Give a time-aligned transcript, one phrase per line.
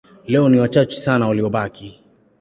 [0.27, 1.99] Leo ni wachache sana waliobaki.